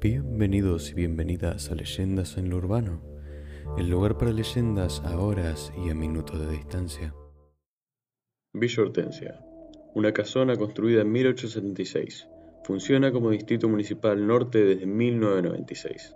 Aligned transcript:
Bienvenidos 0.00 0.92
y 0.92 0.94
bienvenidas 0.94 1.72
a 1.72 1.74
Leyendas 1.74 2.36
en 2.36 2.50
lo 2.50 2.58
Urbano, 2.58 3.02
el 3.76 3.90
lugar 3.90 4.16
para 4.16 4.30
leyendas 4.30 5.00
a 5.00 5.18
horas 5.18 5.72
y 5.84 5.90
a 5.90 5.94
minutos 5.96 6.38
de 6.38 6.52
distancia. 6.52 7.16
Villa 8.52 8.82
Hortensia, 8.84 9.40
una 9.96 10.12
casona 10.12 10.54
construida 10.54 11.02
en 11.02 11.10
1876. 11.10 12.28
Funciona 12.62 13.10
como 13.10 13.30
distrito 13.30 13.68
municipal 13.68 14.24
norte 14.24 14.64
desde 14.64 14.86
1996. 14.86 16.14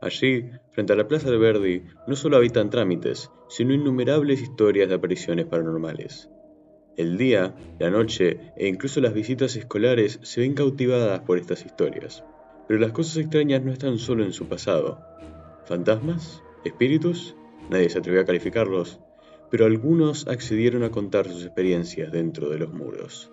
Allí, 0.00 0.50
frente 0.70 0.92
a 0.92 0.96
la 0.96 1.08
Plaza 1.08 1.28
de 1.28 1.38
Verdi, 1.38 1.82
no 2.06 2.14
solo 2.14 2.36
habitan 2.36 2.70
trámites, 2.70 3.32
sino 3.48 3.74
innumerables 3.74 4.42
historias 4.42 4.88
de 4.88 4.94
apariciones 4.94 5.46
paranormales. 5.46 6.30
El 6.96 7.18
día, 7.18 7.56
la 7.80 7.90
noche 7.90 8.52
e 8.56 8.68
incluso 8.68 9.00
las 9.00 9.12
visitas 9.12 9.56
escolares 9.56 10.20
se 10.22 10.40
ven 10.40 10.54
cautivadas 10.54 11.18
por 11.22 11.38
estas 11.38 11.66
historias. 11.66 12.22
Pero 12.66 12.80
las 12.80 12.92
cosas 12.92 13.18
extrañas 13.18 13.62
no 13.62 13.72
están 13.72 13.98
solo 13.98 14.24
en 14.24 14.32
su 14.32 14.46
pasado. 14.46 15.00
¿Fantasmas? 15.66 16.42
¿Espíritus? 16.64 17.34
Nadie 17.70 17.88
se 17.90 17.98
atrevió 17.98 18.20
a 18.20 18.24
calificarlos, 18.24 19.00
pero 19.50 19.66
algunos 19.66 20.26
accedieron 20.28 20.82
a 20.82 20.90
contar 20.90 21.28
sus 21.28 21.44
experiencias 21.44 22.12
dentro 22.12 22.48
de 22.50 22.58
los 22.58 22.72
muros. 22.72 23.30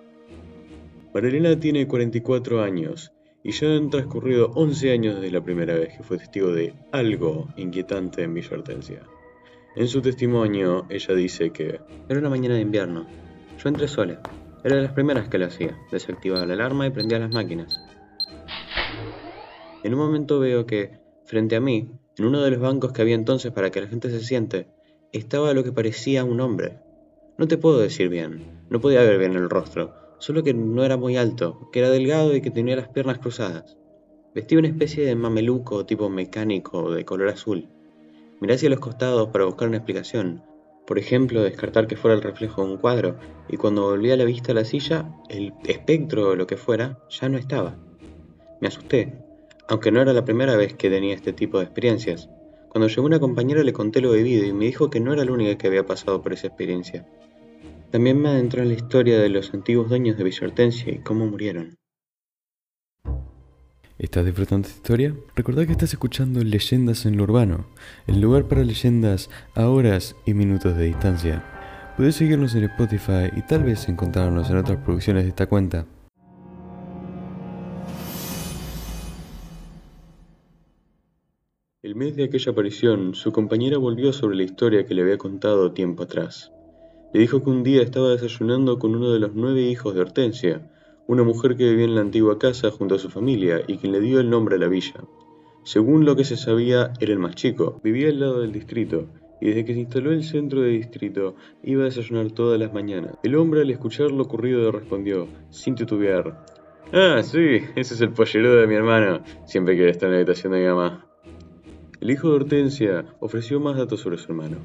Marilena 1.14 1.60
tiene 1.60 1.88
44 1.88 2.62
años 2.62 3.12
y 3.44 3.52
ya 3.52 3.76
han 3.76 3.90
transcurrido 3.90 4.52
11 4.56 4.92
años 4.92 5.16
desde 5.16 5.32
la 5.32 5.44
primera 5.44 5.74
vez 5.74 5.98
que 5.98 6.04
fue 6.04 6.18
testigo 6.18 6.54
de 6.54 6.74
algo 6.92 7.50
inquietante 7.58 8.24
en 8.24 8.34
Villa 8.34 8.52
Hortensia. 8.52 9.02
En 9.76 9.88
su 9.88 10.02
testimonio, 10.02 10.86
ella 10.90 11.16
dice 11.16 11.52
que 11.52 11.80
Era 12.08 12.20
una 12.20 12.30
mañana 12.30 12.56
de 12.56 12.62
invierno. 12.62 13.08
Yo 13.62 13.70
entré 13.70 13.88
sola. 13.88 14.22
Era 14.64 14.76
de 14.76 14.82
las 14.84 14.92
primeras 14.92 15.30
que 15.30 15.38
lo 15.38 15.46
hacía. 15.46 15.78
Desactivaba 15.92 16.46
la 16.46 16.54
alarma 16.54 16.88
y 16.88 16.92
prendía 16.92 17.20
las 17.20 17.34
máquinas. 17.34 17.82
En 19.84 19.94
un 19.94 20.00
momento 20.00 20.40
veo 20.40 20.66
que, 20.66 20.92
frente 21.26 21.56
a 21.56 21.60
mí, 21.60 21.92
en 22.18 22.26
uno 22.26 22.42
de 22.42 22.52
los 22.52 22.60
bancos 22.60 22.92
que 22.92 23.02
había 23.02 23.16
entonces 23.16 23.52
para 23.52 23.72
que 23.72 23.82
la 23.82 23.88
gente 23.88 24.10
se 24.10 24.22
siente, 24.22 24.68
estaba 25.12 25.54
lo 25.54 25.64
que 25.64 25.72
parecía 25.72 26.24
un 26.24 26.40
hombre. 26.40 26.80
No 27.38 27.48
te 27.48 27.58
puedo 27.58 27.80
decir 27.80 28.10
bien, 28.10 28.66
no 28.70 28.80
podía 28.80 29.02
ver 29.02 29.18
bien 29.18 29.34
el 29.34 29.50
rostro, 29.50 29.94
solo 30.20 30.44
que 30.44 30.54
no 30.54 30.84
era 30.84 30.98
muy 30.98 31.18
alto, 31.18 31.70
que 31.72 31.80
era 31.80 31.90
delgado 31.90 32.36
y 32.36 32.42
que 32.42 32.52
tenía 32.52 32.76
las 32.76 32.90
piernas 32.90 33.18
cruzadas. 33.18 33.78
Vestía 34.36 34.60
una 34.60 34.68
especie 34.68 35.06
de 35.06 35.16
mameluco 35.16 35.86
tipo 35.86 36.10
mecánico 36.10 36.92
de 36.92 37.04
color 37.04 37.30
azul. 37.30 37.68
Miré 38.40 38.54
hacia 38.54 38.70
los 38.70 38.80
costados 38.80 39.30
para 39.30 39.46
buscar 39.46 39.68
una 39.68 39.78
explicación, 39.78 40.44
por 40.86 41.00
ejemplo, 41.00 41.42
descartar 41.42 41.88
que 41.88 41.96
fuera 41.96 42.16
el 42.16 42.22
reflejo 42.22 42.64
de 42.64 42.72
un 42.74 42.78
cuadro, 42.78 43.18
y 43.50 43.58
cuando 43.58 43.84
volví 43.84 44.12
a 44.12 44.18
la 44.18 44.26
vista 44.26 44.52
a 44.52 44.56
la 44.56 44.66
silla, 44.66 45.14
el 45.30 45.54
espectro 45.66 46.30
o 46.30 46.36
lo 46.36 46.48
que 46.48 46.58
fuera 46.58 47.00
ya 47.10 47.30
no 47.30 47.38
estaba. 47.38 47.78
Me 48.60 48.68
asusté, 48.68 49.14
aunque 49.72 49.90
no 49.90 50.02
era 50.02 50.12
la 50.12 50.26
primera 50.26 50.58
vez 50.58 50.74
que 50.74 50.90
tenía 50.90 51.16
este 51.16 51.32
tipo 51.32 51.58
de 51.58 51.64
experiencias. 51.64 52.30
Cuando 52.68 52.90
llegó 52.90 53.04
una 53.04 53.22
compañera 53.22 53.64
le 53.64 53.72
conté 53.72 54.02
lo 54.02 54.12
vivido 54.12 54.44
y 54.44 54.52
me 54.52 54.66
dijo 54.66 54.90
que 54.90 55.00
no 55.00 55.14
era 55.14 55.24
la 55.24 55.32
única 55.32 55.58
que 55.58 55.68
había 55.68 55.86
pasado 55.86 56.22
por 56.22 56.34
esa 56.34 56.48
experiencia. 56.48 57.08
También 57.90 58.22
me 58.22 58.28
adentró 58.28 58.62
en 58.62 58.68
la 58.68 58.74
historia 58.74 59.22
de 59.22 59.30
los 59.30 59.54
antiguos 59.54 59.88
dueños 59.88 60.18
de 60.18 60.26
Villa 60.26 60.46
Hortensia 60.46 60.92
y 60.92 60.98
cómo 60.98 61.26
murieron. 61.26 61.78
¿Estás 63.98 64.26
disfrutando 64.26 64.68
esta 64.68 64.78
historia? 64.78 65.16
Recordá 65.38 65.66
que 65.66 65.72
estás 65.72 65.94
escuchando 65.94 66.44
Leyendas 66.44 67.06
en 67.06 67.16
lo 67.16 67.24
Urbano, 67.24 67.68
el 68.08 68.20
lugar 68.20 68.50
para 68.50 68.66
leyendas 68.66 69.30
a 69.56 69.70
horas 69.70 70.18
y 70.26 70.34
minutos 70.34 70.76
de 70.76 70.88
distancia. 70.88 71.46
Puedes 71.96 72.16
seguirnos 72.16 72.56
en 72.56 72.66
Spotify 72.66 73.30
y 73.38 73.42
tal 73.44 73.64
vez 73.64 73.88
encontrarnos 73.88 74.50
en 74.50 74.58
otras 74.58 74.80
producciones 74.84 75.24
de 75.24 75.30
esta 75.30 75.48
cuenta. 75.48 75.86
El 81.84 81.96
mes 81.96 82.16
de 82.16 82.26
aquella 82.26 82.52
aparición, 82.52 83.16
su 83.16 83.32
compañera 83.32 83.80
volvió 83.80 84.14
sobre 84.14 84.36
la 84.36 84.44
historia 84.44 84.86
que 84.86 84.94
le 84.94 85.02
había 85.02 85.18
contado 85.18 85.72
tiempo 85.72 86.04
atrás. 86.04 86.52
Le 87.12 87.22
dijo 87.22 87.44
que 87.44 87.50
un 87.50 87.64
día 87.64 87.82
estaba 87.82 88.12
desayunando 88.12 88.78
con 88.78 88.94
uno 88.94 89.12
de 89.12 89.18
los 89.20 89.34
nueve 89.34 89.64
hijos 89.64 89.96
de 89.96 90.02
Hortensia, 90.02 90.70
una 91.08 91.24
mujer 91.24 91.58
que 91.58 91.68
vivía 91.68 91.86
en 91.86 91.96
la 91.96 92.02
antigua 92.02 92.38
casa 92.38 92.70
junto 92.70 92.94
a 92.94 93.00
su 93.00 93.10
familia 93.10 93.64
y 93.66 93.78
quien 93.78 93.94
le 93.94 94.00
dio 94.00 94.20
el 94.20 94.30
nombre 94.30 94.58
a 94.58 94.60
la 94.60 94.68
villa. 94.68 95.06
Según 95.64 96.06
lo 96.06 96.16
que 96.16 96.24
se 96.24 96.38
sabía, 96.38 96.94
era 97.00 97.14
el 97.14 97.18
más 97.18 97.34
chico, 97.34 97.82
vivía 97.84 98.10
al 98.10 98.20
lado 98.20 98.42
del 98.42 98.52
distrito, 98.52 99.08
y 99.42 99.48
desde 99.48 99.66
que 99.66 99.74
se 99.74 99.80
instaló 99.80 100.12
el 100.12 100.24
centro 100.24 100.62
de 100.62 100.70
distrito, 100.70 101.36
iba 101.64 101.82
a 101.82 101.86
desayunar 101.86 102.30
todas 102.30 102.60
las 102.60 102.72
mañanas. 102.72 103.16
El 103.24 103.36
hombre 103.36 103.62
al 103.62 103.72
escuchar 103.72 104.12
lo 104.12 104.22
ocurrido 104.22 104.62
le 104.62 104.72
respondió, 104.72 105.28
sin 105.50 105.74
titubear, 105.74 106.46
Ah, 106.94 107.24
sí, 107.24 107.58
ese 107.76 107.96
es 107.96 108.02
el 108.02 108.12
pollerudo 108.12 108.58
de 108.58 108.68
mi 108.68 108.76
hermano, 108.76 109.24
siempre 109.46 109.76
quiere 109.76 109.90
estar 109.90 110.10
en 110.10 110.14
la 110.14 110.18
habitación 110.20 110.54
de 110.54 110.60
mi 110.60 110.66
mamá. 110.68 111.08
El 112.02 112.10
hijo 112.10 112.30
de 112.30 112.36
Hortensia 112.38 113.06
ofreció 113.20 113.60
más 113.60 113.78
datos 113.78 114.00
sobre 114.00 114.18
su 114.18 114.32
hermano. 114.32 114.58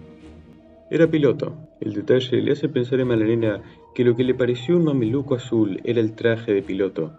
Era 0.90 1.10
piloto. 1.10 1.54
El 1.82 1.92
detalle 1.92 2.40
le 2.40 2.52
hace 2.52 2.70
pensar 2.70 2.98
a 2.98 3.04
Malarena 3.04 3.62
que 3.94 4.04
lo 4.04 4.16
que 4.16 4.24
le 4.24 4.32
pareció 4.32 4.74
un 4.78 4.84
mameluco 4.84 5.34
azul 5.34 5.78
era 5.84 6.00
el 6.00 6.14
traje 6.14 6.54
de 6.54 6.62
piloto. 6.62 7.12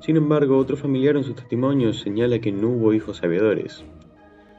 Sin 0.00 0.18
embargo, 0.18 0.58
otro 0.58 0.76
familiar 0.76 1.16
en 1.16 1.24
sus 1.24 1.36
testimonios 1.36 2.00
señala 2.00 2.38
que 2.38 2.52
no 2.52 2.68
hubo 2.68 2.92
hijos 2.92 3.22
aviadores. 3.22 3.82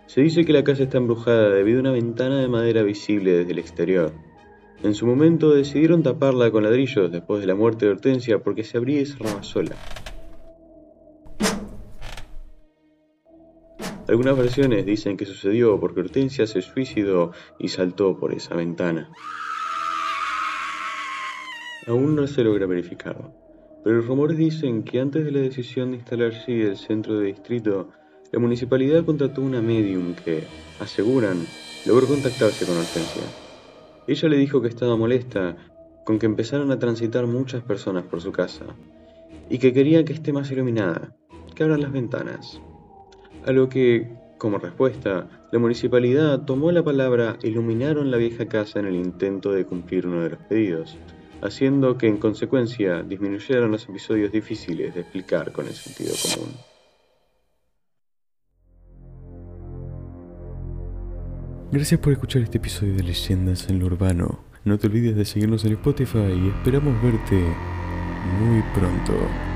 Se 0.08 0.22
dice 0.22 0.46
que 0.46 0.54
la 0.54 0.64
casa 0.64 0.82
está 0.82 0.98
embrujada 0.98 1.52
debido 1.52 1.78
a 1.78 1.82
una 1.82 1.92
ventana 1.92 2.40
de 2.40 2.48
madera 2.48 2.82
visible 2.82 3.34
desde 3.34 3.52
el 3.52 3.60
exterior. 3.60 4.14
En 4.82 4.96
su 4.96 5.06
momento 5.06 5.52
decidieron 5.52 6.02
taparla 6.02 6.50
con 6.50 6.64
ladrillos 6.64 7.12
después 7.12 7.40
de 7.40 7.46
la 7.48 7.54
muerte 7.54 7.86
de 7.86 7.92
Hortensia 7.92 8.40
porque 8.40 8.64
se 8.64 8.80
abría 8.80 9.02
y 9.02 9.06
cerraba 9.06 9.44
sola. 9.44 9.76
Algunas 14.14 14.38
versiones 14.38 14.86
dicen 14.86 15.18
que 15.18 15.26
sucedió 15.26 15.80
porque 15.80 16.02
Hortensia 16.02 16.46
se 16.46 16.62
suicidó 16.62 17.32
y 17.58 17.70
saltó 17.70 18.16
por 18.16 18.32
esa 18.32 18.54
ventana. 18.54 19.10
Aún 21.88 22.16
no 22.16 22.28
se 22.28 22.44
logra 22.44 22.68
verificar, 22.68 23.32
pero 23.84 23.96
los 23.96 24.06
rumores 24.06 24.38
dicen 24.38 24.84
que 24.84 25.00
antes 25.00 25.26
de 25.26 25.32
la 25.32 25.40
decisión 25.40 25.90
de 25.90 25.98
instalar 25.98 26.32
allí 26.32 26.62
el 26.62 26.78
centro 26.78 27.18
de 27.18 27.26
distrito, 27.26 27.90
la 28.32 28.38
municipalidad 28.38 29.04
contrató 29.04 29.42
una 29.42 29.64
medium 29.64 30.14
que, 30.14 30.44
aseguran, 30.80 31.44
logró 31.88 32.06
contactarse 32.06 32.68
con 32.68 32.78
Hortensia. 32.78 33.24
Ella 34.06 34.30
le 34.30 34.38
dijo 34.38 34.62
que 34.62 34.68
estaba 34.68 34.96
molesta 34.96 35.58
con 36.06 36.20
que 36.20 36.28
empezaron 36.28 36.70
a 36.70 36.78
transitar 36.78 37.26
muchas 37.26 37.64
personas 37.64 38.04
por 38.04 38.22
su 38.22 38.32
casa 38.32 38.76
y 39.50 39.58
que 39.58 39.74
quería 39.74 40.06
que 40.06 40.14
esté 40.14 40.32
más 40.32 40.52
iluminada, 40.52 41.16
que 41.56 41.64
abran 41.64 41.82
las 41.82 41.92
ventanas. 41.92 42.62
A 43.46 43.52
lo 43.52 43.68
que, 43.68 44.08
como 44.38 44.58
respuesta, 44.58 45.28
la 45.52 45.60
municipalidad 45.60 46.46
tomó 46.46 46.72
la 46.72 46.82
palabra 46.82 47.38
e 47.44 47.50
iluminaron 47.50 48.10
la 48.10 48.18
vieja 48.18 48.48
casa 48.48 48.80
en 48.80 48.86
el 48.86 48.96
intento 48.96 49.52
de 49.52 49.66
cumplir 49.66 50.08
uno 50.08 50.22
de 50.22 50.30
los 50.30 50.40
pedidos, 50.40 50.98
haciendo 51.42 51.98
que 51.98 52.08
en 52.08 52.18
consecuencia 52.18 53.04
disminuyeran 53.04 53.70
los 53.70 53.84
episodios 53.90 54.32
difíciles 54.32 54.96
de 54.96 55.02
explicar 55.02 55.52
con 55.52 55.68
el 55.68 55.74
sentido 55.74 56.14
común. 56.24 56.54
Gracias 61.72 62.00
por 62.00 62.14
escuchar 62.14 62.44
este 62.44 62.60
episodio 62.60 62.96
de 62.96 63.04
Leyendas 63.04 63.70
en 63.70 63.80
lo 63.80 63.88
Urbano. 63.88 64.40
No 64.64 64.78
te 64.78 64.88
olvides 64.88 65.18
de 65.18 65.26
seguirnos 65.26 65.66
en 65.66 65.74
Spotify 65.74 66.32
y 66.32 66.48
esperamos 66.48 67.02
verte 67.04 67.44
muy 68.40 68.62
pronto. 68.74 69.53